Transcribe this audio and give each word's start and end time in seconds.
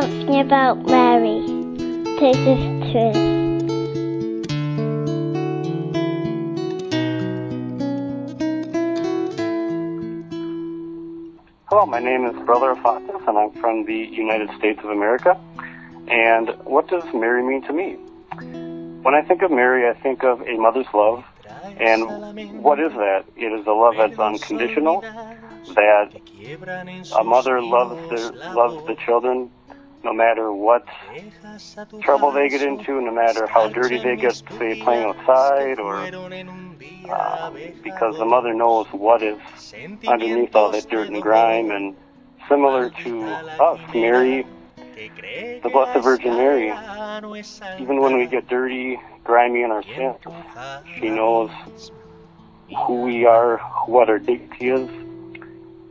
something 0.00 0.40
about 0.40 0.84
Mary. 0.84 1.40
This 2.20 2.36
is 2.36 2.92
true. 2.92 3.12
Hello, 11.68 11.86
my 11.86 11.98
name 11.98 12.26
is 12.26 12.36
Brother 12.44 12.72
Alphonsus, 12.72 13.22
and 13.26 13.38
I'm 13.38 13.52
from 13.52 13.86
the 13.86 13.94
United 13.94 14.50
States 14.58 14.80
of 14.84 14.90
America. 14.90 15.40
And 16.08 16.50
what 16.64 16.88
does 16.88 17.04
Mary 17.14 17.42
mean 17.42 17.62
to 17.62 17.72
me? 17.72 17.94
When 19.02 19.14
I 19.14 19.22
think 19.22 19.40
of 19.40 19.50
Mary, 19.50 19.88
I 19.88 19.98
think 19.98 20.22
of 20.24 20.42
a 20.42 20.58
mother's 20.58 20.92
love. 20.92 21.24
And 21.80 22.62
what 22.62 22.78
is 22.80 22.92
that? 22.92 23.24
It 23.34 23.50
is 23.50 23.66
a 23.66 23.72
love 23.72 23.94
that's 23.96 24.18
unconditional, 24.18 25.00
that 25.00 26.10
a 27.18 27.24
mother 27.24 27.62
loves 27.62 28.10
the, 28.10 28.52
loves 28.54 28.86
the 28.86 28.94
children 28.96 29.50
no 30.04 30.12
matter 30.12 30.52
what 30.52 30.86
trouble 32.02 32.32
they 32.32 32.48
get 32.48 32.62
into, 32.62 33.00
no 33.00 33.12
matter 33.12 33.46
how 33.46 33.68
dirty 33.68 33.98
they 33.98 34.16
get, 34.16 34.34
say, 34.34 34.80
playing 34.82 35.04
outside, 35.04 35.78
or 35.78 35.96
uh, 37.10 37.50
because 37.82 38.16
the 38.18 38.24
mother 38.24 38.54
knows 38.54 38.86
what 38.92 39.22
is 39.22 39.38
underneath 40.06 40.54
all 40.54 40.70
that 40.70 40.88
dirt 40.88 41.08
and 41.08 41.22
grime. 41.22 41.70
And 41.70 41.96
similar 42.48 42.90
to 42.90 43.24
us, 43.24 43.80
Mary, 43.94 44.46
the 44.96 45.70
Blessed 45.72 46.02
Virgin 46.02 46.36
Mary, 46.36 46.72
even 47.80 48.00
when 48.00 48.18
we 48.18 48.26
get 48.26 48.48
dirty, 48.48 48.98
grimy 49.24 49.62
in 49.62 49.70
our 49.70 49.82
sins, 49.82 50.16
she 50.98 51.08
knows 51.08 51.50
who 52.86 53.02
we 53.02 53.26
are, 53.26 53.58
what 53.86 54.08
our 54.08 54.18
dignity 54.18 54.68
is, 54.68 54.88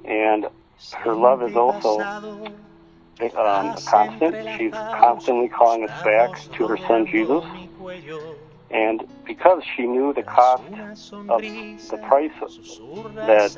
and 0.06 0.48
her 0.92 1.16
love 1.16 1.42
is 1.44 1.56
also 1.56 2.00
um, 3.22 3.76
constant. 3.86 4.36
She's 4.58 4.72
constantly 4.72 5.50
calling 5.50 5.88
us 5.88 6.04
back 6.04 6.40
to 6.54 6.68
her 6.68 6.78
son 6.78 7.08
Jesus. 7.08 7.44
And 8.72 9.08
because 9.26 9.64
she 9.76 9.84
knew 9.84 10.14
the 10.14 10.24
cost 10.24 10.64
of 11.30 11.42
the 11.42 11.98
price 12.08 12.32
that 13.16 13.56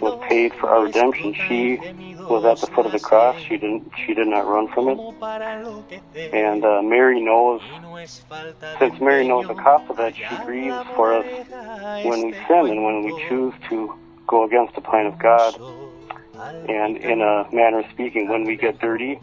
was 0.00 0.26
paid 0.28 0.52
for 0.54 0.68
our 0.68 0.84
redemption, 0.84 1.34
she 1.34 1.78
was 2.20 2.44
at 2.44 2.60
the 2.60 2.72
foot 2.72 2.86
of 2.86 2.92
the 2.92 3.00
cross. 3.00 3.40
She 3.40 3.56
didn't. 3.56 3.90
She 4.06 4.14
did 4.14 4.28
not 4.28 4.46
run 4.46 4.68
from 4.68 4.88
it. 4.88 6.34
And 6.34 6.64
uh, 6.64 6.82
Mary 6.82 7.20
knows. 7.20 7.62
Since 8.78 9.00
Mary 9.00 9.26
knows 9.26 9.46
the 9.48 9.54
cost 9.54 9.90
of 9.90 9.96
that, 9.96 10.14
she 10.14 10.36
grieves 10.44 10.76
for 10.94 11.14
us 11.14 11.26
when 12.04 12.26
we 12.26 12.32
sin 12.32 12.66
and 12.70 12.84
when 12.84 13.02
we 13.04 13.28
choose 13.28 13.54
to 13.70 13.94
go 14.26 14.44
against 14.44 14.74
the 14.74 14.80
plan 14.80 15.06
of 15.06 15.18
God. 15.18 15.54
And 16.68 16.96
in 16.96 17.20
a 17.20 17.46
manner 17.52 17.80
of 17.80 17.86
speaking, 17.92 18.28
when 18.28 18.44
we 18.44 18.56
get 18.56 18.78
dirty. 18.80 19.20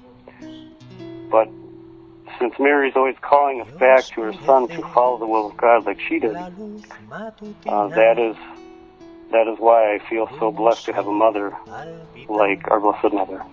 But 1.30 1.50
since 2.40 2.54
Mary 2.60 2.90
is 2.90 2.96
always 2.96 3.16
calling 3.22 3.62
us 3.62 3.72
back 3.80 4.06
to 4.16 4.22
her 4.22 4.34
son 4.46 4.68
to 4.70 4.82
follow 4.94 5.18
the 5.18 5.28
will 5.28 5.48
of 5.48 5.58
God 5.58 5.86
like 5.86 6.00
she 6.08 6.20
did, 6.20 6.36
uh, 6.36 7.88
that 7.90 8.20
is 8.20 8.36
that 9.32 9.48
is 9.52 9.60
why 9.60 9.96
I 9.96 10.00
feel 10.10 10.30
so 10.40 10.52
blessed 10.52 10.86
to 10.86 10.94
have 10.94 11.08
a 11.08 11.12
mother 11.12 11.56
like 12.30 12.70
our 12.70 12.80
Blessed 12.80 13.14
Mother. 13.14 13.44